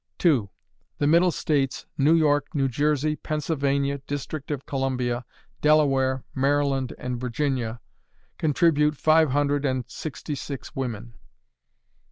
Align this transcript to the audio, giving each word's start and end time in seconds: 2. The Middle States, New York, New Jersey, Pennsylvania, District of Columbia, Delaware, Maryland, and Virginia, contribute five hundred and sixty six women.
2. 0.17 0.49
The 0.97 1.05
Middle 1.05 1.29
States, 1.29 1.85
New 1.95 2.15
York, 2.15 2.55
New 2.55 2.67
Jersey, 2.67 3.15
Pennsylvania, 3.15 3.99
District 4.07 4.49
of 4.49 4.65
Columbia, 4.65 5.25
Delaware, 5.61 6.23
Maryland, 6.33 6.91
and 6.97 7.21
Virginia, 7.21 7.79
contribute 8.39 8.97
five 8.97 9.29
hundred 9.29 9.63
and 9.63 9.85
sixty 9.87 10.33
six 10.33 10.75
women. 10.75 11.13